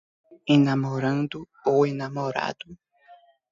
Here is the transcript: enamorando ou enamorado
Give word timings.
enamorando 0.55 1.39
ou 1.71 1.85
enamorado 1.85 2.65